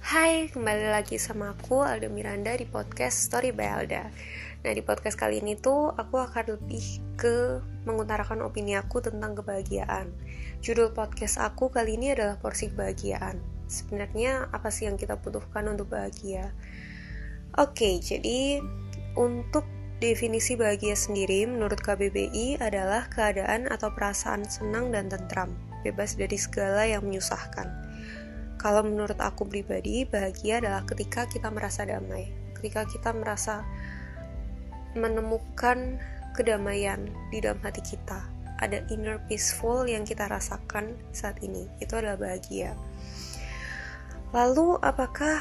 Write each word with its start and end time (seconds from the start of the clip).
Hai, 0.00 0.48
kembali 0.48 0.90
lagi 0.90 1.20
sama 1.20 1.52
aku 1.52 1.84
Alda 1.84 2.08
Miranda 2.08 2.56
di 2.56 2.64
podcast 2.64 3.28
Story 3.28 3.52
by 3.52 3.68
Alda. 3.68 4.08
Nah, 4.64 4.72
di 4.72 4.80
podcast 4.80 5.20
kali 5.20 5.44
ini 5.44 5.60
tuh 5.60 5.92
aku 5.92 6.16
akan 6.16 6.56
lebih 6.56 6.82
ke 7.20 7.60
mengutarakan 7.84 8.40
opini 8.42 8.80
aku 8.80 9.04
tentang 9.04 9.36
kebahagiaan. 9.36 10.08
Judul 10.64 10.96
podcast 10.96 11.36
aku 11.36 11.68
kali 11.68 12.00
ini 12.00 12.16
adalah 12.16 12.40
porsi 12.40 12.72
kebahagiaan. 12.72 13.38
Sebenarnya 13.68 14.48
apa 14.48 14.72
sih 14.72 14.88
yang 14.88 14.96
kita 14.96 15.20
butuhkan 15.20 15.68
untuk 15.68 15.92
bahagia? 15.92 16.50
Oke, 17.60 18.00
jadi 18.00 18.64
untuk 19.20 19.68
definisi 20.00 20.56
bahagia 20.56 20.96
sendiri 20.96 21.44
menurut 21.44 21.78
KBBI 21.78 22.56
adalah 22.58 23.06
keadaan 23.12 23.68
atau 23.68 23.92
perasaan 23.92 24.48
senang 24.48 24.88
dan 24.90 25.12
tentram, 25.12 25.52
bebas 25.82 26.16
dari 26.16 26.36
segala 26.36 26.86
yang 26.88 27.04
menyusahkan. 27.04 27.68
Kalau 28.60 28.84
menurut 28.84 29.16
aku 29.16 29.48
pribadi, 29.48 30.04
bahagia 30.04 30.60
adalah 30.60 30.84
ketika 30.84 31.24
kita 31.24 31.48
merasa 31.48 31.88
damai, 31.88 32.28
ketika 32.52 32.84
kita 32.84 33.16
merasa 33.16 33.64
menemukan 34.92 35.96
kedamaian 36.36 37.08
di 37.32 37.40
dalam 37.40 37.56
hati 37.64 37.80
kita. 37.80 38.20
Ada 38.60 38.84
inner 38.92 39.16
peaceful 39.24 39.88
yang 39.88 40.04
kita 40.04 40.28
rasakan 40.28 40.92
saat 41.16 41.40
ini. 41.40 41.64
Itu 41.80 41.96
adalah 41.96 42.20
bahagia. 42.20 42.76
Lalu, 44.36 44.76
apakah 44.84 45.40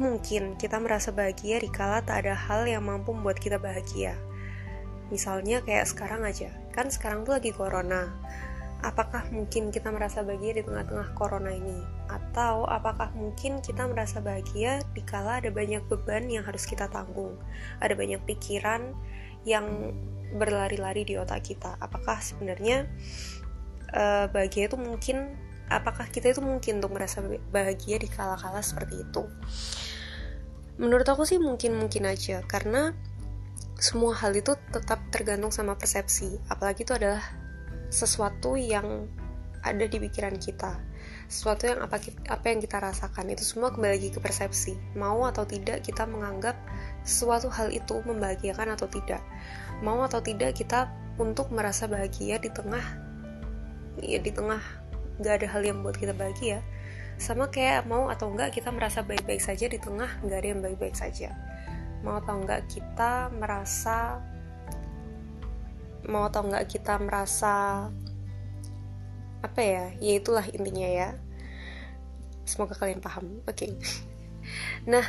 mungkin 0.00 0.56
kita 0.56 0.80
merasa 0.80 1.12
bahagia 1.12 1.60
dikala 1.60 2.00
tak 2.00 2.24
ada 2.24 2.32
hal 2.32 2.64
yang 2.64 2.88
mampu 2.88 3.12
membuat 3.12 3.36
kita 3.36 3.60
bahagia? 3.60 4.16
Misalnya 5.12 5.60
kayak 5.60 5.84
sekarang 5.88 6.24
aja, 6.24 6.48
kan 6.72 6.88
sekarang 6.88 7.28
tuh 7.28 7.36
lagi 7.36 7.52
corona 7.52 8.12
apakah 8.82 9.26
mungkin 9.34 9.74
kita 9.74 9.90
merasa 9.90 10.22
bahagia 10.22 10.58
di 10.58 10.62
tengah-tengah 10.62 11.14
corona 11.18 11.50
ini? 11.50 11.82
Atau 12.06 12.62
apakah 12.66 13.10
mungkin 13.14 13.58
kita 13.58 13.86
merasa 13.90 14.22
bahagia 14.22 14.82
dikala 14.94 15.42
ada 15.42 15.50
banyak 15.50 15.82
beban 15.90 16.30
yang 16.30 16.46
harus 16.46 16.62
kita 16.62 16.86
tanggung? 16.86 17.34
Ada 17.82 17.98
banyak 17.98 18.22
pikiran 18.22 18.94
yang 19.42 19.94
berlari-lari 20.34 21.02
di 21.02 21.18
otak 21.18 21.42
kita. 21.50 21.74
Apakah 21.82 22.22
sebenarnya 22.22 22.86
uh, 23.94 24.30
bahagia 24.30 24.70
itu 24.70 24.78
mungkin 24.78 25.34
apakah 25.68 26.06
kita 26.08 26.32
itu 26.32 26.40
mungkin 26.40 26.80
untuk 26.80 26.94
merasa 26.94 27.20
bahagia 27.50 27.98
di 27.98 28.08
kala-kala 28.08 28.62
seperti 28.62 29.02
itu? 29.02 29.26
Menurut 30.78 31.08
aku 31.10 31.26
sih 31.26 31.42
mungkin-mungkin 31.42 32.06
aja 32.06 32.46
karena 32.46 32.94
semua 33.78 34.14
hal 34.14 34.34
itu 34.34 34.54
tetap 34.70 35.02
tergantung 35.10 35.50
sama 35.50 35.74
persepsi. 35.74 36.38
Apalagi 36.46 36.86
itu 36.86 36.94
adalah 36.94 37.47
sesuatu 37.88 38.54
yang 38.54 39.08
ada 39.64 39.84
di 39.84 39.98
pikiran 39.98 40.38
kita. 40.38 40.78
Sesuatu 41.28 41.68
yang 41.68 41.84
apa 41.84 42.00
apa 42.28 42.46
yang 42.48 42.60
kita 42.62 42.80
rasakan. 42.80 43.32
Itu 43.32 43.44
semua 43.44 43.68
kembali 43.74 43.92
lagi 44.00 44.08
ke 44.08 44.20
persepsi. 44.20 44.76
Mau 44.96 45.28
atau 45.28 45.44
tidak 45.44 45.84
kita 45.84 46.08
menganggap 46.08 46.56
suatu 47.04 47.52
hal 47.52 47.68
itu 47.68 48.00
membahagiakan 48.04 48.76
atau 48.78 48.88
tidak. 48.88 49.20
Mau 49.84 50.00
atau 50.04 50.24
tidak 50.24 50.56
kita 50.56 50.88
untuk 51.18 51.50
merasa 51.50 51.90
bahagia 51.90 52.38
di 52.38 52.48
tengah 52.48 52.82
ya 53.98 54.22
di 54.22 54.30
tengah 54.30 54.62
gak 55.18 55.42
ada 55.42 55.46
hal 55.50 55.62
yang 55.66 55.82
buat 55.82 55.98
kita 55.98 56.14
bahagia. 56.14 56.62
Sama 57.18 57.50
kayak 57.50 57.90
mau 57.90 58.06
atau 58.06 58.30
enggak 58.30 58.54
kita 58.54 58.70
merasa 58.70 59.02
baik-baik 59.02 59.42
saja 59.42 59.66
di 59.66 59.78
tengah 59.82 60.06
gak 60.22 60.38
ada 60.38 60.48
yang 60.54 60.62
baik-baik 60.62 60.94
saja. 60.94 61.34
Mau 62.06 62.22
atau 62.22 62.38
enggak 62.38 62.70
kita 62.70 63.26
merasa 63.34 64.22
mau 66.08 66.26
atau 66.26 66.42
nggak 66.42 66.66
kita 66.66 66.96
merasa 66.98 67.86
apa 69.38 69.60
ya 69.62 69.84
ya 70.02 70.12
itulah 70.18 70.42
intinya 70.50 70.88
ya. 70.88 71.08
Semoga 72.48 72.74
kalian 72.74 73.04
paham. 73.04 73.44
Oke. 73.44 73.68
Okay. 73.68 73.70
nah 74.92 75.04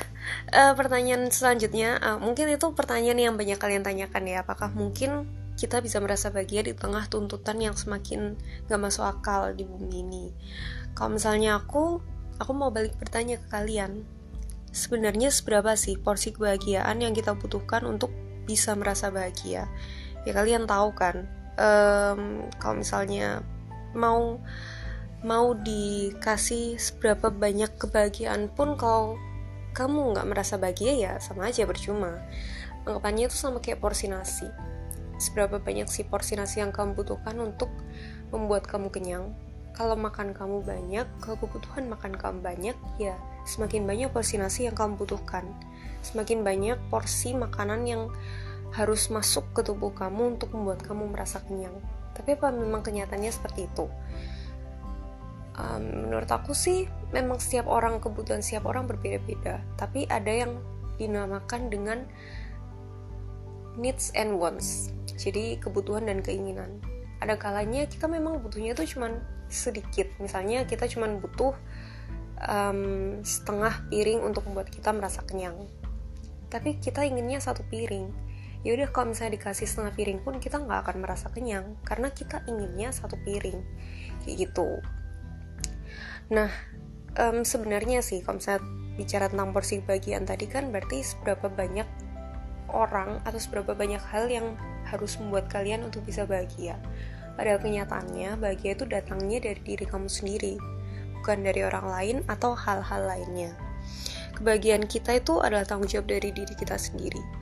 uh, 0.51 0.73
pertanyaan 0.75 1.31
selanjutnya 1.31 1.97
uh, 2.03 2.19
mungkin 2.19 2.51
itu 2.51 2.67
pertanyaan 2.75 3.31
yang 3.31 3.35
banyak 3.39 3.57
kalian 3.57 3.81
tanyakan 3.81 4.27
ya. 4.27 4.43
Apakah 4.43 4.69
mungkin 4.75 5.25
kita 5.55 5.79
bisa 5.79 5.99
merasa 5.99 6.31
bahagia 6.31 6.63
di 6.63 6.75
tengah 6.75 7.07
tuntutan 7.11 7.59
yang 7.59 7.75
semakin 7.75 8.39
gak 8.67 8.79
masuk 8.79 9.07
akal 9.07 9.55
di 9.55 9.63
bumi 9.63 10.03
ini? 10.03 10.25
Kalau 10.93 11.15
misalnya 11.15 11.57
aku 11.57 12.03
aku 12.37 12.51
mau 12.51 12.69
balik 12.69 12.99
bertanya 12.99 13.39
ke 13.39 13.47
kalian. 13.49 14.03
Sebenarnya 14.69 15.33
seberapa 15.33 15.73
sih 15.73 15.97
porsi 15.97 16.29
kebahagiaan 16.29 17.01
yang 17.01 17.17
kita 17.17 17.33
butuhkan 17.33 17.89
untuk 17.89 18.13
bisa 18.45 18.77
merasa 18.77 19.09
bahagia 19.09 19.65
ya 20.29 20.37
kalian 20.37 20.69
tahu 20.69 20.93
kan 20.93 21.25
um, 21.57 22.45
kalau 22.61 22.77
misalnya 22.77 23.41
mau 23.97 24.37
mau 25.19 25.51
dikasih 25.51 26.79
seberapa 26.79 27.27
banyak 27.27 27.75
kebahagiaan 27.75 28.47
pun 28.53 28.79
kalau 28.79 29.19
kamu 29.75 30.15
nggak 30.15 30.27
merasa 30.27 30.55
bahagia 30.55 30.95
ya 30.95 31.13
sama 31.19 31.51
aja 31.51 31.67
percuma. 31.67 32.23
Anggapannya 32.87 33.29
itu 33.29 33.35
sama 33.37 33.59
kayak 33.59 33.83
porsi 33.83 34.09
nasi. 34.09 34.47
Seberapa 35.19 35.59
banyak 35.59 35.91
sih 35.91 36.07
porsi 36.07 36.39
nasi 36.39 36.63
yang 36.63 36.71
kamu 36.71 36.95
butuhkan 36.95 37.35
untuk 37.37 37.69
membuat 38.31 38.65
kamu 38.65 38.87
kenyang? 38.89 39.35
Kalau 39.75 39.95
makan 39.99 40.31
kamu 40.31 40.63
banyak 40.63 41.07
kalau 41.19 41.37
kebutuhan 41.39 41.87
makan 41.91 42.15
kamu 42.15 42.39
banyak 42.43 42.77
ya 42.99 43.15
semakin 43.43 43.87
banyak 43.87 44.09
porsi 44.11 44.39
nasi 44.39 44.65
yang 44.65 44.75
kamu 44.75 44.95
butuhkan. 44.95 45.43
Semakin 45.99 46.47
banyak 46.47 46.79
porsi 46.87 47.35
makanan 47.35 47.83
yang 47.83 48.07
harus 48.69 49.09
masuk 49.09 49.49
ke 49.53 49.65
tubuh 49.65 49.89
kamu 49.93 50.37
untuk 50.37 50.53
membuat 50.53 50.85
kamu 50.85 51.09
merasa 51.09 51.41
kenyang. 51.41 51.73
Tapi 52.13 52.37
apa 52.37 52.53
memang 52.53 52.85
kenyataannya 52.85 53.31
seperti 53.31 53.65
itu? 53.65 53.89
Um, 55.59 56.07
menurut 56.07 56.29
aku 56.29 56.55
sih 56.55 56.87
memang 57.11 57.41
setiap 57.41 57.67
orang 57.67 57.99
kebutuhan 57.99 58.39
setiap 58.39 58.69
orang 58.69 58.85
berbeda-beda. 58.85 59.59
Tapi 59.75 60.05
ada 60.07 60.29
yang 60.29 60.61
dinamakan 61.01 61.71
dengan 61.71 62.05
needs 63.79 64.11
and 64.13 64.37
wants. 64.37 64.93
Jadi 65.19 65.57
kebutuhan 65.57 66.07
dan 66.07 66.21
keinginan. 66.21 66.79
Ada 67.19 67.35
kalanya 67.35 67.83
kita 67.87 68.07
memang 68.07 68.39
butuhnya 68.39 68.77
itu 68.77 68.95
cuman 68.95 69.19
sedikit. 69.51 70.07
Misalnya 70.21 70.63
kita 70.63 70.87
cuman 70.87 71.19
butuh 71.19 71.51
um, 72.45 73.19
setengah 73.25 73.89
piring 73.91 74.23
untuk 74.23 74.45
membuat 74.47 74.71
kita 74.71 74.93
merasa 74.95 75.25
kenyang. 75.25 75.57
Tapi 76.47 76.79
kita 76.79 77.03
inginnya 77.03 77.43
satu 77.43 77.65
piring 77.67 78.28
ya 78.59 78.75
udah 78.75 78.91
kalau 78.91 79.15
misalnya 79.15 79.39
dikasih 79.39 79.67
setengah 79.67 79.93
piring 79.95 80.19
pun 80.19 80.35
kita 80.43 80.59
nggak 80.59 80.79
akan 80.83 80.97
merasa 80.99 81.31
kenyang 81.31 81.79
karena 81.87 82.11
kita 82.11 82.43
inginnya 82.47 82.91
satu 82.91 83.15
piring. 83.23 83.59
Kayak 84.23 84.35
gitu. 84.49 84.83
Nah 86.35 86.51
um, 87.15 87.47
sebenarnya 87.47 88.03
sih 88.03 88.19
kalau 88.19 88.43
misalnya 88.43 88.63
bicara 88.99 89.31
tentang 89.31 89.55
porsi 89.55 89.79
bagian 89.79 90.27
tadi 90.27 90.45
kan 90.51 90.75
berarti 90.75 90.99
seberapa 90.99 91.47
banyak 91.47 91.87
orang 92.69 93.23
atau 93.23 93.39
seberapa 93.39 93.71
banyak 93.73 94.03
hal 94.11 94.27
yang 94.27 94.59
harus 94.91 95.15
membuat 95.17 95.47
kalian 95.47 95.87
untuk 95.87 96.03
bisa 96.03 96.27
bahagia. 96.27 96.75
Padahal 97.39 97.63
kenyataannya 97.63 98.35
bahagia 98.35 98.75
itu 98.75 98.83
datangnya 98.83 99.39
dari 99.39 99.61
diri 99.63 99.87
kamu 99.87 100.11
sendiri 100.11 100.59
bukan 101.19 101.43
dari 101.43 101.63
orang 101.63 101.87
lain 101.87 102.17
atau 102.27 102.51
hal-hal 102.51 103.07
lainnya. 103.07 103.55
Kebahagiaan 104.35 104.87
kita 104.87 105.19
itu 105.19 105.39
adalah 105.39 105.63
tanggung 105.63 105.87
jawab 105.87 106.11
dari 106.11 106.31
diri 106.35 106.51
kita 106.55 106.75
sendiri 106.75 107.38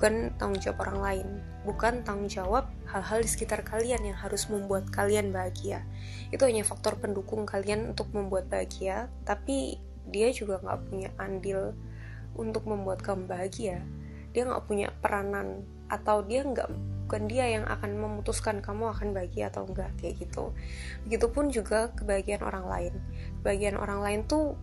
bukan 0.00 0.32
tanggung 0.40 0.64
jawab 0.64 0.88
orang 0.88 0.98
lain, 1.04 1.28
bukan 1.68 2.00
tanggung 2.00 2.32
jawab 2.32 2.72
hal-hal 2.88 3.20
di 3.20 3.28
sekitar 3.28 3.60
kalian 3.60 4.00
yang 4.00 4.16
harus 4.16 4.48
membuat 4.48 4.88
kalian 4.88 5.28
bahagia. 5.28 5.84
Itu 6.32 6.48
hanya 6.48 6.64
faktor 6.64 6.96
pendukung 6.96 7.44
kalian 7.44 7.92
untuk 7.92 8.08
membuat 8.16 8.48
bahagia, 8.48 9.12
tapi 9.28 9.76
dia 10.08 10.32
juga 10.32 10.56
nggak 10.64 10.80
punya 10.88 11.12
andil 11.20 11.76
untuk 12.32 12.64
membuat 12.64 13.04
kamu 13.04 13.28
bahagia. 13.28 13.84
Dia 14.32 14.48
nggak 14.48 14.64
punya 14.64 14.88
peranan 15.04 15.68
atau 15.92 16.24
dia 16.24 16.48
nggak 16.48 16.72
bukan 17.04 17.28
dia 17.28 17.60
yang 17.60 17.68
akan 17.68 18.00
memutuskan 18.00 18.64
kamu 18.64 18.96
akan 18.96 19.12
bahagia 19.12 19.52
atau 19.52 19.68
enggak 19.68 19.92
kayak 20.00 20.16
gitu. 20.16 20.56
Begitupun 21.04 21.52
juga 21.52 21.92
kebahagiaan 21.92 22.40
orang 22.40 22.64
lain. 22.72 22.94
Kebahagiaan 23.44 23.76
orang 23.76 24.00
lain 24.00 24.20
tuh 24.24 24.56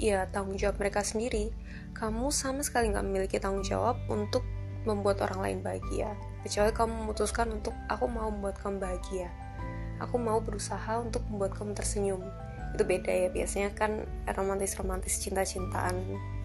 ya 0.00 0.24
tanggung 0.32 0.56
jawab 0.56 0.80
mereka 0.80 1.04
sendiri. 1.04 1.52
Kamu 1.92 2.32
sama 2.32 2.64
sekali 2.64 2.88
nggak 2.88 3.04
memiliki 3.04 3.36
tanggung 3.36 3.68
jawab 3.68 4.00
untuk 4.08 4.40
membuat 4.86 5.24
orang 5.24 5.40
lain 5.42 5.58
bahagia. 5.64 6.14
Kecuali 6.46 6.70
kamu 6.70 6.92
memutuskan 7.04 7.50
untuk 7.50 7.74
aku 7.90 8.06
mau 8.06 8.30
membuat 8.30 8.60
kamu 8.62 8.78
bahagia. 8.78 9.28
Aku 9.98 10.20
mau 10.20 10.38
berusaha 10.38 11.02
untuk 11.02 11.26
membuat 11.26 11.58
kamu 11.58 11.74
tersenyum. 11.74 12.22
Itu 12.74 12.82
beda 12.86 13.10
ya 13.10 13.28
biasanya 13.32 13.74
kan 13.74 14.06
romantis 14.36 14.78
romantis 14.78 15.18
cinta 15.18 15.42
cintaan 15.42 15.98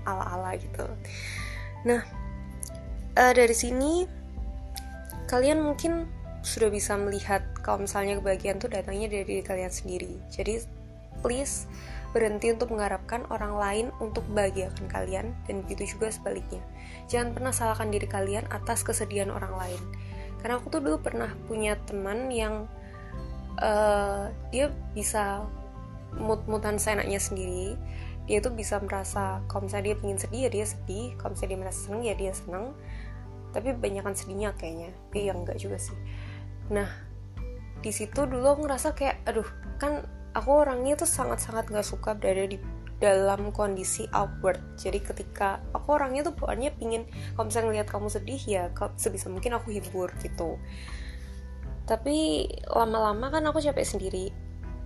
ala 0.07 0.25
ala 0.33 0.51
gitu. 0.57 0.88
Nah 1.85 2.01
uh, 3.19 3.33
dari 3.33 3.53
sini 3.53 4.07
kalian 5.29 5.62
mungkin 5.62 6.09
sudah 6.44 6.68
bisa 6.68 7.00
melihat 7.00 7.45
kalau 7.63 7.88
misalnya 7.88 8.19
kebahagiaan 8.19 8.59
tuh 8.59 8.68
datangnya 8.68 9.07
dari 9.07 9.24
diri 9.24 9.44
kalian 9.45 9.71
sendiri. 9.71 10.19
Jadi 10.27 10.59
please 11.24 11.69
berhenti 12.13 12.54
untuk 12.54 12.69
mengharapkan 12.69 13.25
orang 13.33 13.57
lain 13.57 13.86
untuk 13.98 14.21
membahagiakan 14.30 14.86
kalian 14.86 15.33
dan 15.50 15.65
begitu 15.65 15.98
juga 15.98 16.13
sebaliknya. 16.13 16.62
Jangan 17.10 17.33
pernah 17.33 17.51
salahkan 17.51 17.89
diri 17.89 18.06
kalian 18.06 18.45
atas 18.54 18.86
kesedihan 18.86 19.33
orang 19.33 19.57
lain. 19.57 19.81
Karena 20.39 20.62
aku 20.62 20.69
tuh 20.69 20.81
dulu 20.86 21.01
pernah 21.01 21.33
punya 21.50 21.74
teman 21.89 22.30
yang 22.30 22.69
uh, 23.57 24.30
dia 24.54 24.69
bisa 24.94 25.42
mood-moodan 26.13 26.77
seenaknya 26.77 27.18
sendiri. 27.18 27.74
Dia 28.30 28.39
tuh 28.39 28.54
bisa 28.56 28.80
merasa 28.80 29.42
kalau 29.50 29.68
misalnya 29.68 29.92
dia 29.92 29.98
pengen 30.00 30.19
sedih 30.21 30.42
ya 30.48 30.50
dia 30.54 30.65
sedih. 30.69 31.18
Kalau 31.18 31.33
misalnya 31.33 31.51
dia 31.51 31.62
merasa 31.65 31.80
seneng 31.89 32.01
ya 32.06 32.13
dia 32.13 32.31
seneng. 32.31 32.65
Tapi 33.51 33.68
banyakkan 33.74 34.13
sedihnya 34.13 34.54
kayaknya. 34.54 34.94
Tapi 35.10 35.19
yang 35.25 35.42
enggak 35.42 35.57
juga 35.57 35.81
sih. 35.81 35.98
Nah 36.69 36.88
di 37.83 37.92
situ 37.92 38.24
dulu 38.24 38.48
aku 38.48 38.62
ngerasa 38.63 38.95
kayak 38.95 39.27
aduh 39.27 39.48
kan 39.75 40.07
aku 40.33 40.50
orangnya 40.65 40.97
tuh 40.97 41.09
sangat-sangat 41.09 41.69
gak 41.69 41.85
suka 41.85 42.18
berada 42.18 42.45
di 42.50 42.57
dalam 43.01 43.51
kondisi 43.51 44.07
outward 44.15 44.62
jadi 44.80 45.03
ketika 45.03 45.59
aku 45.75 45.97
orangnya 45.97 46.24
tuh 46.24 46.33
bawaannya 46.39 46.71
pingin 46.80 47.03
kalau 47.35 47.51
misalnya 47.51 47.68
ngeliat 47.69 47.89
kamu 47.91 48.07
sedih 48.07 48.41
ya 48.47 48.63
sebisa 48.95 49.27
mungkin 49.27 49.57
aku 49.57 49.75
hibur 49.75 50.07
gitu. 50.24 50.56
Tapi 51.83 52.47
lama-lama 52.71 53.27
kan 53.27 53.44
aku 53.44 53.59
capek 53.59 53.83
sendiri. 53.83 54.25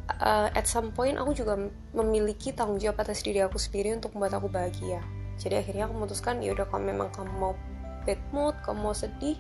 Uh, 0.08 0.48
at 0.56 0.66
some 0.66 0.96
point 0.96 1.20
aku 1.20 1.36
juga 1.36 1.60
memiliki 1.92 2.56
tanggung 2.56 2.80
jawab 2.80 3.04
atas 3.04 3.22
diri 3.22 3.44
aku 3.44 3.60
sendiri 3.60 3.94
untuk 3.94 4.16
membuat 4.18 4.42
aku 4.42 4.50
bahagia. 4.50 5.04
Jadi 5.38 5.62
akhirnya 5.62 5.86
aku 5.86 5.94
memutuskan 5.94 6.42
ya 6.42 6.58
udah 6.58 6.66
kalau 6.66 6.82
memang 6.82 7.14
kamu 7.14 7.30
mau 7.38 7.54
bad 8.08 8.18
mood 8.32 8.56
kamu 8.64 8.80
mau 8.88 8.96
sedih 8.96 9.36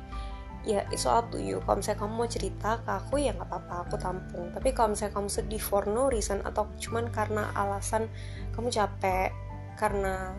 ya 0.67 0.83
it's 0.91 1.07
all 1.07 1.23
up 1.23 1.31
to 1.31 1.39
you. 1.39 1.63
Kalau 1.63 1.79
misalnya 1.79 2.03
kamu 2.03 2.13
mau 2.13 2.27
cerita 2.27 2.69
ke 2.83 2.91
aku 2.91 3.15
ya 3.23 3.31
nggak 3.31 3.47
apa-apa 3.47 3.87
aku 3.87 3.95
tampung. 3.95 4.51
Tapi 4.51 4.69
kalau 4.75 4.91
misalnya 4.91 5.15
kamu 5.15 5.29
sedih 5.31 5.63
for 5.63 5.87
no 5.87 6.11
reason 6.11 6.43
atau 6.43 6.67
cuman 6.75 7.07
karena 7.07 7.47
alasan 7.55 8.11
kamu 8.51 8.67
capek 8.67 9.31
karena 9.79 10.35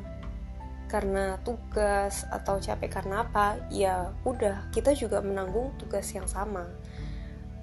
karena 0.89 1.37
tugas 1.45 2.25
atau 2.33 2.61
capek 2.61 2.89
karena 2.89 3.25
apa 3.25 3.61
ya 3.69 4.13
udah 4.25 4.73
kita 4.73 4.93
juga 4.93 5.25
menanggung 5.25 5.73
tugas 5.81 6.05
yang 6.13 6.29
sama. 6.29 6.69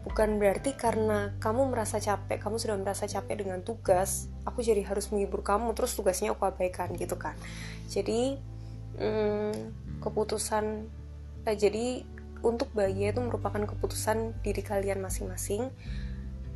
Bukan 0.05 0.37
berarti 0.37 0.77
karena 0.77 1.33
kamu 1.41 1.73
merasa 1.73 1.97
capek, 1.97 2.37
kamu 2.37 2.61
sudah 2.61 2.77
merasa 2.77 3.09
capek 3.09 3.41
dengan 3.41 3.65
tugas, 3.65 4.29
aku 4.45 4.61
jadi 4.61 4.85
harus 4.85 5.09
menghibur 5.09 5.41
kamu, 5.41 5.73
terus 5.73 5.97
tugasnya 5.97 6.29
aku 6.37 6.45
abaikan 6.45 6.93
gitu 6.93 7.17
kan. 7.17 7.33
Jadi 7.89 8.37
hmm, 9.01 9.73
keputusan, 10.05 10.85
eh, 11.49 11.57
jadi 11.57 12.05
untuk 12.45 12.69
bahagia 12.77 13.09
itu 13.09 13.21
merupakan 13.25 13.57
keputusan 13.65 14.37
diri 14.45 14.61
kalian 14.61 15.01
masing-masing. 15.01 15.73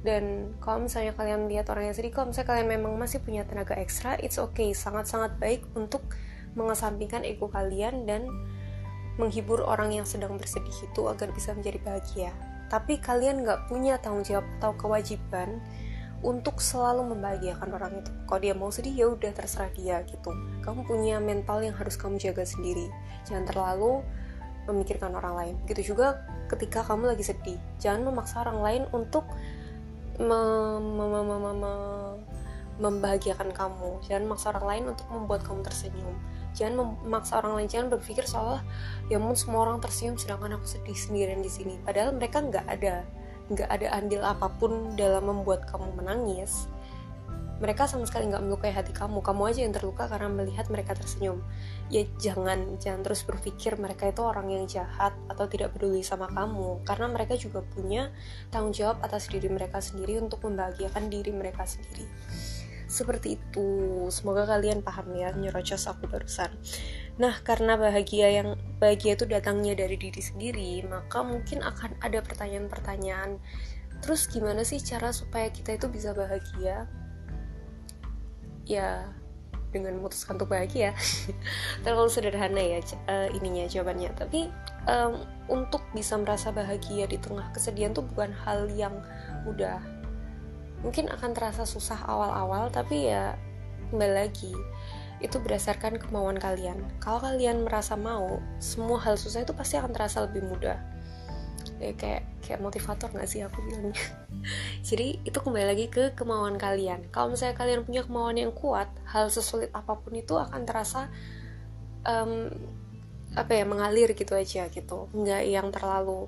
Dan 0.05 0.55
kalau 0.61 0.85
misalnya 0.85 1.17
kalian 1.17 1.49
lihat 1.49 1.67
orang 1.73 1.89
yang 1.89 1.97
sedih, 1.97 2.13
kalau 2.13 2.29
misalnya 2.29 2.55
kalian 2.55 2.69
memang 2.69 2.93
masih 2.95 3.19
punya 3.19 3.43
tenaga 3.43 3.75
ekstra, 3.75 4.15
it's 4.21 4.37
okay, 4.37 4.71
sangat-sangat 4.71 5.35
baik 5.41 5.65
untuk 5.73 6.05
mengesampingkan 6.53 7.25
ego 7.25 7.49
kalian 7.49 8.05
dan 8.05 8.29
menghibur 9.19 9.65
orang 9.65 9.91
yang 9.91 10.07
sedang 10.07 10.39
bersedih 10.39 10.71
itu 10.71 11.01
agar 11.11 11.33
bisa 11.35 11.51
menjadi 11.51 11.79
bahagia 11.83 12.31
tapi 12.69 13.01
kalian 13.01 13.41
nggak 13.43 13.65
punya 13.67 13.97
tanggung 13.97 14.21
jawab 14.21 14.45
atau 14.61 14.77
kewajiban 14.77 15.57
untuk 16.21 16.61
selalu 16.61 17.15
membahagiakan 17.15 17.69
orang 17.73 17.93
itu. 17.99 18.11
Kalau 18.29 18.39
dia 18.39 18.53
mau 18.53 18.69
sedih 18.69 18.93
ya 18.93 19.05
udah 19.09 19.31
terserah 19.33 19.71
dia 19.73 20.05
gitu. 20.05 20.31
Kamu 20.61 20.85
punya 20.85 21.17
mental 21.17 21.65
yang 21.65 21.73
harus 21.73 21.97
kamu 21.97 22.21
jaga 22.21 22.45
sendiri. 22.45 22.87
Jangan 23.25 23.49
terlalu 23.49 24.05
memikirkan 24.69 25.11
orang 25.17 25.33
lain. 25.35 25.53
Begitu 25.65 25.93
juga 25.95 26.21
ketika 26.47 26.85
kamu 26.85 27.13
lagi 27.13 27.25
sedih. 27.25 27.59
Jangan 27.81 28.07
memaksa 28.07 28.45
orang 28.45 28.59
lain 28.61 28.83
untuk 28.93 29.25
membahagiakan 32.79 33.49
kamu. 33.51 33.89
Jangan 34.05 34.23
memaksa 34.29 34.45
orang 34.53 34.65
lain 34.65 34.83
untuk 34.93 35.07
membuat 35.11 35.41
kamu 35.43 35.65
tersenyum 35.65 36.15
jangan 36.57 36.97
memaksa 37.05 37.39
orang 37.41 37.61
lain 37.61 37.69
jangan 37.69 37.87
berpikir 37.93 38.25
seolah 38.25 38.61
ya 39.07 39.21
mungkin 39.21 39.37
semua 39.37 39.69
orang 39.69 39.77
tersenyum 39.79 40.17
sedangkan 40.17 40.57
aku 40.57 40.65
sedih 40.65 40.97
sendirian 40.97 41.41
di 41.45 41.51
sini 41.51 41.77
padahal 41.85 42.15
mereka 42.17 42.41
nggak 42.41 42.65
ada 42.65 43.05
nggak 43.49 43.69
ada 43.69 43.87
andil 43.97 44.21
apa 44.21 44.47
pun 44.57 44.93
dalam 44.97 45.25
membuat 45.29 45.65
kamu 45.69 45.89
menangis 45.97 46.69
mereka 47.59 47.91
sama 47.91 48.07
sekali 48.07 48.31
nggak 48.31 48.43
melukai 48.47 48.71
hati 48.71 48.95
kamu. 48.95 49.19
Kamu 49.19 49.41
aja 49.51 49.67
yang 49.67 49.75
terluka 49.75 50.07
karena 50.07 50.31
melihat 50.31 50.71
mereka 50.71 50.95
tersenyum. 50.95 51.43
Ya 51.91 52.07
jangan 52.15 52.79
jangan 52.79 53.03
terus 53.03 53.27
berpikir 53.27 53.75
mereka 53.75 54.07
itu 54.07 54.23
orang 54.23 54.47
yang 54.47 54.63
jahat 54.63 55.11
atau 55.27 55.45
tidak 55.51 55.75
peduli 55.75 55.99
sama 55.99 56.31
kamu. 56.31 56.87
Karena 56.87 57.11
mereka 57.11 57.35
juga 57.35 57.59
punya 57.75 58.15
tanggung 58.47 58.71
jawab 58.71 59.03
atas 59.03 59.27
diri 59.27 59.51
mereka 59.51 59.83
sendiri 59.83 60.23
untuk 60.23 60.39
membahagiakan 60.47 61.11
diri 61.11 61.35
mereka 61.35 61.67
sendiri. 61.67 62.07
Seperti 62.87 63.35
itu. 63.35 64.07
Semoga 64.07 64.47
kalian 64.47 64.79
paham 64.79 65.11
ya 65.19 65.35
nyerocos 65.35 65.83
aku 65.91 66.07
barusan. 66.07 66.49
Nah 67.19 67.43
karena 67.43 67.75
bahagia 67.75 68.31
yang 68.31 68.55
bahagia 68.79 69.19
itu 69.19 69.27
datangnya 69.27 69.75
dari 69.75 69.99
diri 69.99 70.23
sendiri 70.23 70.87
maka 70.87 71.27
mungkin 71.27 71.59
akan 71.59 71.99
ada 71.99 72.23
pertanyaan-pertanyaan. 72.23 73.35
Terus 73.99 74.31
gimana 74.31 74.63
sih 74.63 74.79
cara 74.79 75.11
supaya 75.11 75.51
kita 75.51 75.75
itu 75.75 75.91
bisa 75.91 76.15
bahagia 76.15 76.87
ya 78.69 79.09
dengan 79.73 79.97
memutuskan 79.97 80.37
untuk 80.37 80.53
bahagia. 80.53 80.93
Terlalu 81.85 82.09
sederhana 82.09 82.61
ya 82.61 82.79
uh, 83.09 83.27
ininya 83.33 83.65
jawabannya. 83.65 84.13
Tapi 84.13 84.49
um, 84.85 85.25
untuk 85.49 85.81
bisa 85.93 86.17
merasa 86.17 86.53
bahagia 86.53 87.09
di 87.09 87.17
tengah 87.17 87.49
kesedihan 87.53 87.93
tuh 87.93 88.05
bukan 88.05 88.29
hal 88.45 88.69
yang 88.73 88.93
mudah. 89.45 89.81
Mungkin 90.85 91.11
akan 91.11 91.35
terasa 91.35 91.67
susah 91.67 91.97
awal-awal 92.07 92.71
tapi 92.71 93.11
ya 93.11 93.35
kembali 93.91 94.15
lagi 94.15 94.53
itu 95.19 95.35
berdasarkan 95.35 95.99
kemauan 95.99 96.39
kalian. 96.39 96.79
Kalau 97.03 97.19
kalian 97.19 97.67
merasa 97.67 97.99
mau 97.99 98.39
semua 98.63 99.01
hal 99.03 99.19
susah 99.19 99.43
itu 99.43 99.51
pasti 99.51 99.75
akan 99.75 99.91
terasa 99.91 100.23
lebih 100.23 100.47
mudah 100.47 100.79
ya, 101.79 101.93
kayak 101.95 102.21
kayak 102.43 102.59
motivator 102.63 103.09
nggak 103.11 103.29
sih 103.29 103.43
aku 103.45 103.59
bilangnya 103.61 103.97
jadi 104.87 105.19
itu 105.21 105.37
kembali 105.37 105.65
lagi 105.65 105.85
ke 105.91 106.15
kemauan 106.15 106.55
kalian 106.57 107.07
kalau 107.13 107.33
misalnya 107.33 107.55
kalian 107.57 107.83
punya 107.85 108.01
kemauan 108.07 108.37
yang 108.37 108.53
kuat 108.55 108.89
hal 109.09 109.27
sesulit 109.29 109.69
apa 109.75 109.95
pun 109.97 110.13
itu 110.15 110.35
akan 110.35 110.61
terasa 110.65 111.07
um, 112.07 112.49
apa 113.37 113.51
ya 113.53 113.63
mengalir 113.67 114.11
gitu 114.17 114.33
aja 114.33 114.67
gitu 114.73 115.07
nggak 115.13 115.43
yang 115.45 115.69
terlalu 115.69 116.25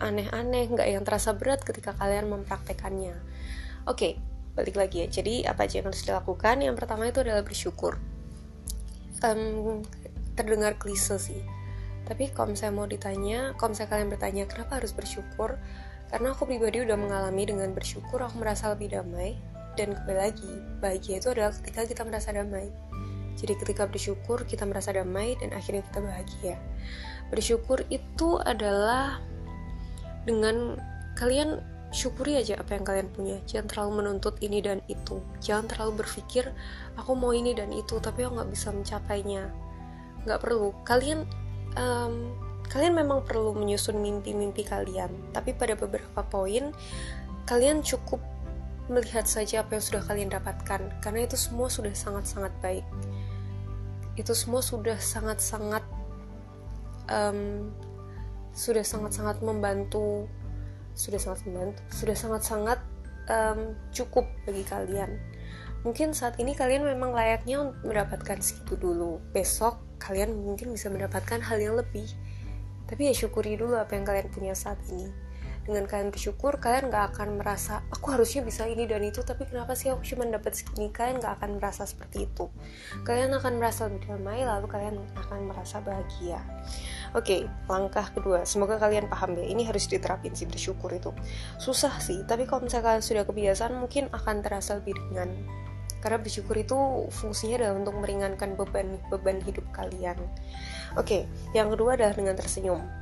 aneh-aneh 0.00 0.66
nggak 0.72 0.88
yang 0.88 1.04
terasa 1.04 1.36
berat 1.36 1.62
ketika 1.62 1.92
kalian 1.94 2.26
mempraktekannya 2.32 3.32
Oke, 3.82 4.14
okay, 4.14 4.22
balik 4.54 4.78
lagi 4.78 5.02
ya. 5.02 5.06
Jadi 5.10 5.42
apa 5.42 5.66
aja 5.66 5.82
yang 5.82 5.90
harus 5.90 6.06
dilakukan? 6.06 6.62
Yang 6.62 6.78
pertama 6.78 7.10
itu 7.10 7.18
adalah 7.18 7.42
bersyukur. 7.42 7.98
Um, 9.26 9.82
terdengar 10.38 10.78
klise 10.78 11.18
sih. 11.18 11.42
Tapi 12.06 12.34
kalau 12.34 12.52
misalnya 12.52 12.74
mau 12.74 12.88
ditanya, 12.88 13.54
kalau 13.54 13.72
misalnya 13.74 13.90
kalian 13.94 14.08
bertanya 14.10 14.44
kenapa 14.50 14.82
harus 14.82 14.92
bersyukur, 14.92 15.56
karena 16.12 16.36
aku 16.36 16.44
pribadi 16.44 16.84
udah 16.84 16.98
mengalami 16.98 17.48
dengan 17.48 17.72
bersyukur 17.72 18.20
aku 18.20 18.36
merasa 18.36 18.68
lebih 18.76 18.92
damai 18.92 19.32
dan 19.80 19.96
kembali 19.96 20.18
lagi 20.20 20.52
bahagia 20.84 21.24
itu 21.24 21.32
adalah 21.32 21.56
ketika 21.56 21.88
kita 21.88 22.02
merasa 22.04 22.36
damai. 22.36 22.68
Jadi 23.40 23.56
ketika 23.56 23.88
bersyukur 23.88 24.44
kita 24.44 24.68
merasa 24.68 24.92
damai 24.92 25.40
dan 25.40 25.56
akhirnya 25.56 25.80
kita 25.88 26.04
bahagia. 26.04 26.54
Bersyukur 27.32 27.80
itu 27.88 28.36
adalah 28.44 29.24
dengan 30.28 30.76
kalian 31.16 31.64
syukuri 31.96 32.36
aja 32.36 32.60
apa 32.60 32.76
yang 32.76 32.84
kalian 32.84 33.08
punya. 33.08 33.36
Jangan 33.48 33.72
terlalu 33.72 34.04
menuntut 34.04 34.36
ini 34.44 34.60
dan 34.60 34.84
itu. 34.92 35.16
Jangan 35.40 35.64
terlalu 35.72 36.04
berpikir 36.04 36.52
aku 37.00 37.16
mau 37.16 37.32
ini 37.32 37.56
dan 37.56 37.72
itu 37.72 37.96
tapi 38.04 38.28
aku 38.28 38.36
nggak 38.36 38.52
bisa 38.52 38.68
mencapainya. 38.68 39.48
Nggak 40.28 40.40
perlu. 40.44 40.76
Kalian 40.84 41.24
um, 41.78 42.34
kalian 42.72 42.96
memang 42.96 43.24
perlu 43.24 43.52
menyusun 43.52 44.00
mimpi-mimpi 44.00 44.64
kalian. 44.64 45.12
Tapi 45.36 45.52
pada 45.52 45.76
beberapa 45.76 46.24
poin 46.24 46.72
kalian 47.44 47.84
cukup 47.84 48.22
melihat 48.90 49.24
saja 49.28 49.62
apa 49.62 49.78
yang 49.78 49.84
sudah 49.84 50.02
kalian 50.04 50.30
dapatkan. 50.32 50.80
Karena 51.04 51.20
itu 51.24 51.36
semua 51.36 51.68
sudah 51.68 51.92
sangat-sangat 51.92 52.52
baik. 52.64 52.86
Itu 54.16 54.36
semua 54.36 54.60
sudah 54.60 54.96
sangat-sangat 55.00 55.84
um, 57.08 57.72
sudah 58.52 58.84
sangat-sangat 58.84 59.40
membantu 59.40 60.28
sudah 60.92 61.16
sangat 61.16 61.48
membantu 61.48 61.80
sudah 61.88 62.12
sangat-sangat 62.12 62.78
um, 63.32 63.72
cukup 63.96 64.28
bagi 64.44 64.64
kalian 64.68 65.16
mungkin 65.82 66.14
saat 66.14 66.38
ini 66.38 66.54
kalian 66.54 66.86
memang 66.86 67.10
layaknya 67.16 67.74
mendapatkan 67.82 68.38
segitu 68.38 68.78
dulu. 68.78 69.18
Besok 69.34 69.80
kalian 69.98 70.34
mungkin 70.34 70.70
bisa 70.74 70.92
mendapatkan 70.92 71.42
hal 71.42 71.58
yang 71.58 71.74
lebih. 71.74 72.06
Tapi 72.86 73.08
ya 73.08 73.14
syukuri 73.14 73.56
dulu 73.56 73.78
apa 73.78 73.96
yang 73.96 74.04
kalian 74.04 74.28
punya 74.28 74.52
saat 74.52 74.78
ini 74.92 75.31
dengan 75.62 75.86
kalian 75.86 76.10
bersyukur 76.10 76.58
kalian 76.58 76.90
gak 76.90 77.14
akan 77.14 77.38
merasa 77.38 77.86
aku 77.94 78.14
harusnya 78.14 78.42
bisa 78.42 78.66
ini 78.66 78.86
dan 78.86 79.02
itu 79.06 79.22
tapi 79.22 79.46
kenapa 79.46 79.78
sih 79.78 79.94
aku 79.94 80.02
cuma 80.02 80.26
dapat 80.26 80.58
segini 80.58 80.90
kalian 80.90 81.22
gak 81.22 81.38
akan 81.38 81.62
merasa 81.62 81.86
seperti 81.86 82.26
itu 82.26 82.50
kalian 83.06 83.30
akan 83.38 83.62
merasa 83.62 83.86
lebih 83.86 84.10
damai 84.10 84.42
lalu 84.42 84.66
kalian 84.66 84.98
akan 85.14 85.40
merasa 85.46 85.78
bahagia 85.78 86.42
Oke, 87.12 87.44
langkah 87.68 88.08
kedua. 88.08 88.48
Semoga 88.48 88.80
kalian 88.80 89.04
paham 89.04 89.36
ya. 89.36 89.44
Ini 89.44 89.68
harus 89.68 89.84
diterapin 89.84 90.32
sih 90.32 90.48
bersyukur 90.48 90.88
itu. 90.96 91.12
Susah 91.60 92.00
sih, 92.00 92.24
tapi 92.24 92.48
kalau 92.48 92.64
misalnya 92.64 92.88
kalian 92.88 93.04
sudah 93.04 93.28
kebiasaan 93.28 93.76
mungkin 93.76 94.08
akan 94.16 94.40
terasa 94.40 94.80
lebih 94.80 94.96
ringan. 94.96 95.28
Karena 96.00 96.18
bersyukur 96.24 96.56
itu 96.56 96.74
fungsinya 97.12 97.60
adalah 97.60 97.84
untuk 97.84 98.00
meringankan 98.00 98.56
beban 98.56 98.96
beban 99.12 99.44
hidup 99.44 99.68
kalian. 99.76 100.16
Oke, 100.96 101.04
okay, 101.04 101.22
yang 101.52 101.68
kedua 101.68 102.00
adalah 102.00 102.16
dengan 102.16 102.32
tersenyum. 102.32 103.01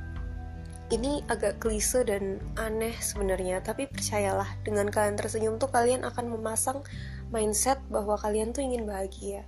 Ini 0.91 1.23
agak 1.31 1.63
klise 1.63 2.03
dan 2.03 2.43
aneh 2.59 2.91
sebenarnya 2.99 3.63
tapi 3.63 3.87
percayalah 3.87 4.59
dengan 4.67 4.91
kalian 4.91 5.15
tersenyum 5.15 5.55
tuh 5.55 5.71
kalian 5.71 6.03
akan 6.03 6.35
memasang 6.35 6.83
mindset 7.31 7.79
bahwa 7.87 8.19
kalian 8.19 8.51
tuh 8.51 8.59
ingin 8.59 8.83
bahagia. 8.83 9.47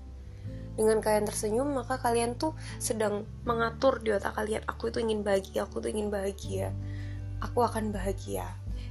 Dengan 0.73 1.03
kalian 1.03 1.27
tersenyum 1.27 1.69
maka 1.75 1.99
kalian 1.99 2.39
tuh 2.39 2.55
sedang 2.79 3.27
mengatur 3.43 4.01
di 4.01 4.15
otak 4.15 4.33
kalian 4.33 4.63
aku 4.65 4.89
itu 4.89 5.03
ingin 5.03 5.21
bahagia 5.21 5.67
aku 5.67 5.83
tuh 5.83 5.91
ingin 5.91 6.07
bahagia. 6.07 6.71
Aku 7.43 7.59
akan 7.59 7.91
bahagia 7.91 8.47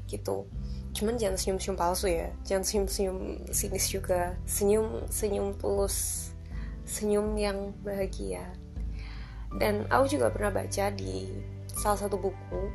gitu. 0.06 0.44
Cuman 0.92 1.16
jangan 1.16 1.40
senyum-senyum 1.40 1.76
palsu 1.80 2.12
ya. 2.12 2.28
Jangan 2.44 2.64
senyum-senyum 2.68 3.48
sinis 3.48 3.88
juga. 3.88 4.36
Senyum 4.44 5.08
senyum 5.08 5.56
tulus. 5.56 6.30
Senyum 6.84 7.32
yang 7.40 7.72
bahagia. 7.80 8.44
Dan 9.56 9.88
aku 9.88 10.20
juga 10.20 10.28
pernah 10.28 10.52
baca 10.52 10.92
di 10.92 11.32
salah 11.82 11.98
satu 11.98 12.14
buku 12.14 12.70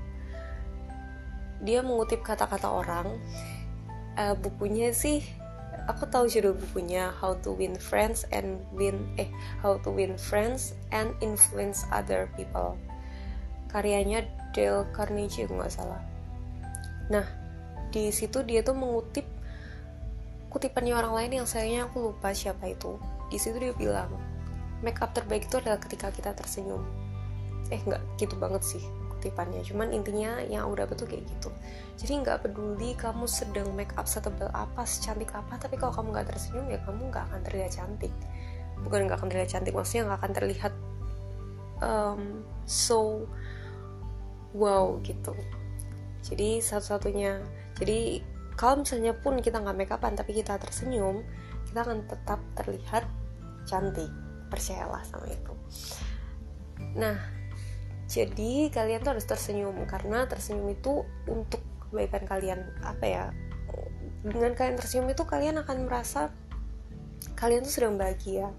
dia 1.63 1.81
mengutip 1.81 2.21
kata-kata 2.21 2.67
orang 2.69 3.17
uh, 4.19 4.35
bukunya 4.37 4.93
sih 4.93 5.23
aku 5.87 6.05
tahu 6.05 6.27
judul 6.27 6.53
bukunya 6.53 7.09
How 7.17 7.39
to 7.41 7.55
Win 7.55 7.79
Friends 7.79 8.27
and 8.29 8.61
Win 8.75 9.07
eh 9.17 9.31
How 9.63 9.79
to 9.81 9.89
Win 9.89 10.19
Friends 10.19 10.75
and 10.91 11.15
Influence 11.23 11.87
Other 11.89 12.27
People. 12.35 12.75
Karyanya 13.71 14.27
Dale 14.51 14.85
Carnegie 14.91 15.47
nggak 15.47 15.71
salah. 15.71 16.03
Nah 17.07 17.25
di 17.89 18.11
situ 18.11 18.43
dia 18.43 18.61
tuh 18.61 18.75
mengutip 18.75 19.23
kutipannya 20.51 20.93
orang 20.93 21.13
lain 21.15 21.31
yang 21.43 21.47
sayangnya 21.47 21.87
aku 21.87 22.11
lupa 22.11 22.35
siapa 22.35 22.67
itu. 22.67 22.99
Di 23.31 23.39
situ 23.39 23.57
dia 23.57 23.73
bilang 23.73 24.11
make 24.83 24.99
up 25.01 25.15
terbaik 25.15 25.47
itu 25.47 25.57
adalah 25.57 25.79
ketika 25.81 26.11
kita 26.11 26.35
tersenyum. 26.35 26.83
Eh 27.71 27.79
nggak 27.81 28.03
gitu 28.19 28.35
banget 28.37 28.63
sih 28.63 28.83
kutipannya 29.27 29.59
cuman 29.67 29.91
intinya 29.91 30.39
yang 30.47 30.71
udah 30.71 30.87
betul 30.87 31.11
kayak 31.11 31.27
gitu. 31.27 31.51
Jadi 31.99 32.23
nggak 32.23 32.47
peduli 32.47 32.95
kamu 32.95 33.27
sedang 33.27 33.67
make 33.75 33.91
up 33.99 34.07
setebal 34.07 34.47
apa 34.55 34.87
secantik 34.87 35.35
apa 35.35 35.59
tapi 35.59 35.75
kalau 35.75 35.91
kamu 35.91 36.15
nggak 36.15 36.31
tersenyum 36.31 36.71
ya 36.71 36.79
kamu 36.87 37.11
nggak 37.11 37.23
akan 37.27 37.39
terlihat 37.43 37.71
cantik. 37.75 38.13
Bukan 38.87 38.99
nggak 39.11 39.19
akan 39.19 39.27
terlihat 39.27 39.51
cantik 39.51 39.75
maksudnya 39.75 40.03
nggak 40.07 40.19
akan 40.23 40.31
terlihat 40.31 40.73
um, 41.83 42.21
so 42.63 43.27
wow 44.55 44.95
gitu. 45.03 45.35
Jadi 46.23 46.63
satu-satunya 46.63 47.43
jadi 47.75 48.23
kalau 48.55 48.81
misalnya 48.87 49.11
pun 49.11 49.43
kita 49.43 49.59
nggak 49.59 49.75
make 49.75 49.91
upan 49.91 50.15
tapi 50.15 50.31
kita 50.31 50.55
tersenyum 50.55 51.21
kita 51.67 51.83
akan 51.83 52.07
tetap 52.07 52.39
terlihat 52.55 53.03
cantik. 53.67 54.07
Percayalah 54.47 55.03
sama 55.03 55.27
itu. 55.27 55.51
Nah 56.95 57.36
jadi 58.07 58.71
kalian 58.71 59.03
tuh 59.03 59.19
harus 59.19 59.27
tersenyum. 59.27 59.75
Karena 59.83 60.23
tersenyum 60.25 60.71
itu 60.71 61.03
untuk 61.27 61.59
kebaikan 61.87 62.23
kalian. 62.23 62.59
Apa 62.81 63.05
ya? 63.05 63.25
Dengan 64.23 64.55
kalian 64.55 64.79
tersenyum 64.79 65.11
itu 65.11 65.23
kalian 65.27 65.59
akan 65.61 65.85
merasa 65.85 66.31
kalian 67.35 67.67
tuh 67.67 67.73
sedang 67.75 67.99
bahagia. 67.99 68.49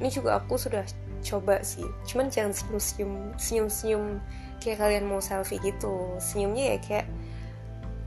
Ini 0.00 0.08
juga 0.08 0.40
aku 0.40 0.56
sudah 0.56 0.88
coba 1.20 1.60
sih. 1.60 1.84
Cuman 2.08 2.32
jangan 2.32 2.56
senyum 2.56 2.80
senyum 2.80 3.12
senyum 3.36 3.68
senyum 3.68 4.04
kayak 4.64 4.80
kalian 4.80 5.04
mau 5.04 5.20
selfie 5.20 5.60
gitu. 5.60 6.16
Senyumnya 6.16 6.74
ya 6.74 6.78
kayak 6.80 7.06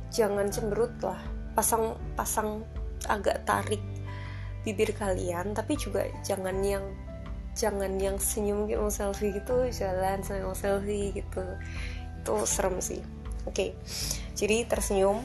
jangan 0.10 0.50
cemberut 0.50 0.92
lah. 1.06 1.22
Pasang 1.54 1.96
pasang 2.18 2.66
agak 3.06 3.46
tarik 3.46 3.82
bibir 4.62 4.94
kalian 4.94 5.58
tapi 5.58 5.74
juga 5.74 6.06
jangan 6.22 6.62
yang 6.62 6.86
jangan 7.52 8.00
yang 8.00 8.18
senyum 8.18 8.66
gitu 8.66 8.88
selfie 8.88 9.36
gitu 9.36 9.68
jalan 9.72 10.24
mau 10.44 10.56
selfie 10.56 11.12
gitu. 11.16 11.44
Itu 12.22 12.36
serem 12.48 12.80
sih. 12.80 13.02
Oke 13.50 13.50
okay. 13.50 13.70
jadi 14.38 14.70
tersenyum 14.70 15.18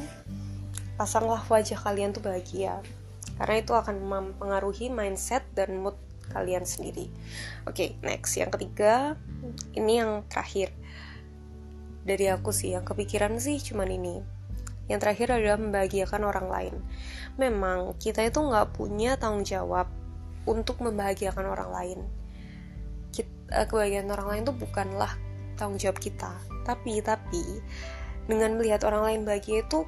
pasanglah 0.97 1.45
wajah 1.47 1.77
kalian 1.77 2.17
tuh 2.17 2.25
bahagia. 2.25 2.81
Karena 3.37 3.61
itu 3.61 3.77
akan 3.77 4.01
mempengaruhi 4.01 4.89
mindset 4.89 5.45
dan 5.53 5.77
mood 5.77 5.97
kalian 6.33 6.65
sendiri. 6.65 7.13
Oke 7.69 7.73
okay, 7.73 7.89
next. 8.01 8.41
Yang 8.41 8.59
ketiga 8.59 9.15
ini 9.77 10.01
yang 10.01 10.25
terakhir. 10.27 10.73
Dari 12.07 12.31
aku 12.31 12.55
sih 12.55 12.73
yang 12.73 12.87
kepikiran 12.87 13.37
sih 13.37 13.59
cuman 13.61 13.91
ini. 13.91 14.17
Yang 14.87 14.99
terakhir 15.03 15.29
adalah 15.35 15.59
membahagiakan 15.59 16.23
orang 16.23 16.47
lain. 16.47 16.75
Memang 17.37 17.99
kita 17.99 18.23
itu 18.23 18.39
nggak 18.39 18.79
punya 18.79 19.19
tanggung 19.19 19.43
jawab 19.43 19.91
untuk 20.47 20.81
membahagiakan 20.81 21.47
orang 21.47 21.71
lain. 21.71 21.99
Kita, 23.11 23.31
eh, 23.53 23.67
kebahagiaan 23.67 24.11
orang 24.11 24.29
lain 24.31 24.43
itu 24.47 24.55
bukanlah 24.55 25.13
tanggung 25.59 25.81
jawab 25.81 25.99
kita. 25.99 26.33
Tapi 26.63 27.03
tapi 27.03 27.45
dengan 28.27 28.59
melihat 28.59 28.83
orang 28.87 29.03
lain 29.13 29.21
bahagia 29.23 29.63
itu 29.63 29.87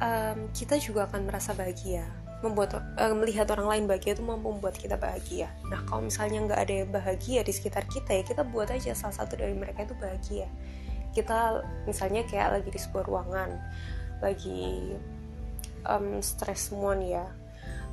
um, 0.00 0.38
kita 0.52 0.76
juga 0.80 1.08
akan 1.08 1.28
merasa 1.28 1.52
bahagia. 1.56 2.04
Membuat 2.44 2.76
uh, 2.76 3.16
melihat 3.16 3.48
orang 3.56 3.68
lain 3.72 3.84
bahagia 3.88 4.12
itu 4.16 4.24
mampu 4.24 4.52
membuat 4.52 4.76
kita 4.76 5.00
bahagia. 5.00 5.48
Nah 5.72 5.80
kalau 5.88 6.04
misalnya 6.04 6.44
nggak 6.44 6.60
ada 6.60 6.74
yang 6.84 6.90
bahagia 6.92 7.40
di 7.40 7.52
sekitar 7.56 7.88
kita 7.88 8.12
ya 8.12 8.22
kita 8.24 8.44
buat 8.44 8.68
aja 8.68 8.92
salah 8.92 9.16
satu 9.16 9.40
dari 9.40 9.56
mereka 9.56 9.88
itu 9.88 9.96
bahagia. 9.96 10.48
Kita 11.16 11.64
misalnya 11.88 12.26
kayak 12.28 12.60
lagi 12.60 12.68
di 12.68 12.80
sebuah 12.80 13.04
ruangan 13.08 13.50
lagi 14.20 14.92
um, 15.88 16.20
stres 16.24 16.72
semua 16.72 16.96
nih 16.96 17.20
ya 17.20 17.26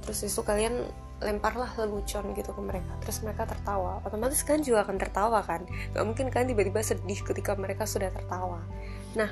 terus 0.01 0.25
itu 0.25 0.41
kalian 0.41 0.73
lemparlah 1.21 1.69
lelucon 1.77 2.33
gitu 2.33 2.51
ke 2.51 2.61
mereka. 2.61 2.91
Terus 3.05 3.21
mereka 3.21 3.45
tertawa. 3.45 4.01
Otomatis 4.03 4.41
kan 4.41 4.59
juga 4.65 4.83
akan 4.83 4.97
tertawa 4.97 5.39
kan? 5.45 5.63
Gak 5.93 6.03
mungkin 6.03 6.27
kan 6.33 6.49
tiba-tiba 6.49 6.81
sedih 6.81 7.21
ketika 7.21 7.53
mereka 7.53 7.85
sudah 7.85 8.09
tertawa. 8.09 8.65
Nah 9.13 9.29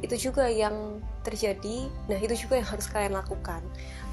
itu 0.00 0.30
juga 0.30 0.48
yang 0.48 1.04
terjadi. 1.22 1.86
Nah 2.08 2.18
itu 2.18 2.48
juga 2.48 2.58
yang 2.58 2.68
harus 2.68 2.88
kalian 2.88 3.14
lakukan. 3.14 3.60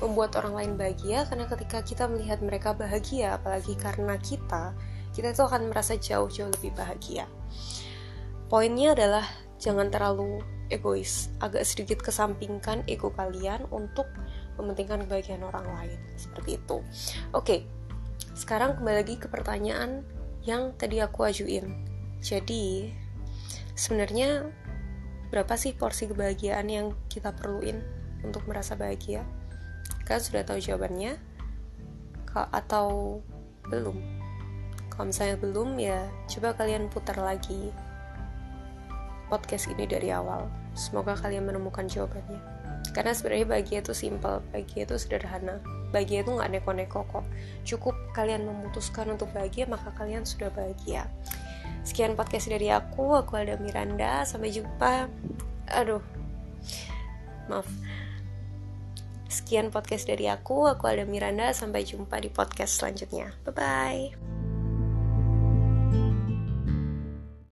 Membuat 0.03 0.35
orang 0.35 0.53
lain 0.53 0.71
bahagia 0.75 1.23
karena 1.31 1.47
ketika 1.47 1.79
kita 1.81 2.03
melihat 2.11 2.43
mereka 2.43 2.75
bahagia 2.75 3.39
apalagi 3.39 3.73
karena 3.79 4.19
kita 4.19 4.75
kita 5.15 5.31
itu 5.31 5.41
akan 5.47 5.71
merasa 5.71 5.95
jauh-jauh 5.95 6.51
lebih 6.59 6.75
bahagia. 6.75 7.23
Poinnya 8.51 8.91
adalah 8.91 9.23
jangan 9.57 9.87
terlalu 9.87 10.43
egois, 10.67 11.31
agak 11.39 11.63
sedikit 11.63 12.03
kesampingkan 12.03 12.83
ego 12.85 13.15
kalian 13.15 13.63
untuk 13.71 14.05
mementingkan 14.55 15.03
kebahagiaan 15.07 15.43
orang 15.43 15.67
lain. 15.67 15.99
Seperti 16.15 16.59
itu. 16.59 16.77
Oke, 17.31 17.67
sekarang 18.35 18.79
kembali 18.79 18.97
lagi 19.03 19.15
ke 19.15 19.27
pertanyaan 19.31 20.03
yang 20.43 20.75
tadi 20.75 20.99
aku 20.99 21.25
ajuin. 21.27 21.71
Jadi, 22.19 22.91
sebenarnya 23.77 24.49
berapa 25.29 25.53
sih 25.57 25.75
porsi 25.75 26.07
kebahagiaan 26.07 26.67
yang 26.69 26.87
kita 27.11 27.31
perluin 27.35 27.79
untuk 28.23 28.45
merasa 28.47 28.73
bahagia? 28.77 29.23
Kalian 30.05 30.23
sudah 30.23 30.41
tahu 30.45 30.59
jawabannya? 30.61 31.17
Atau 32.35 33.19
belum? 33.71 33.97
Kalau 34.91 35.11
misalnya 35.11 35.35
belum, 35.39 35.75
ya 35.79 36.07
coba 36.31 36.55
kalian 36.55 36.87
putar 36.87 37.19
lagi 37.19 37.71
podcast 39.27 39.67
ini 39.71 39.87
dari 39.89 40.11
awal. 40.13 40.47
Semoga 40.75 41.15
kalian 41.15 41.47
menemukan 41.47 41.87
jawabannya. 41.87 42.37
Karena 42.91 43.11
sebenarnya 43.15 43.47
bahagia 43.47 43.79
itu 43.81 43.95
simple, 43.95 44.43
bahagia 44.51 44.85
itu 44.85 44.95
sederhana. 44.99 45.63
Bahagia 45.89 46.21
itu 46.21 46.31
nggak 46.35 46.51
neko-neko 46.51 47.07
kok. 47.09 47.25
Cukup 47.63 47.95
kalian 48.13 48.45
memutuskan 48.45 49.15
untuk 49.15 49.31
bahagia, 49.31 49.65
maka 49.65 49.89
kalian 49.95 50.27
sudah 50.27 50.51
bahagia. 50.51 51.07
Sekian 51.87 52.13
podcast 52.13 52.51
dari 52.51 52.69
aku, 52.69 53.15
aku 53.15 53.39
ada 53.39 53.57
Miranda. 53.57 54.27
Sampai 54.27 54.53
jumpa. 54.53 55.07
Aduh, 55.71 56.03
maaf. 57.49 57.67
Sekian 59.27 59.67
podcast 59.73 60.07
dari 60.07 60.31
aku, 60.31 60.69
aku 60.69 60.87
ada 60.87 61.03
Miranda. 61.03 61.51
Sampai 61.51 61.83
jumpa 61.83 62.21
di 62.21 62.29
podcast 62.31 62.79
selanjutnya. 62.79 63.33
Bye-bye. 63.43 64.44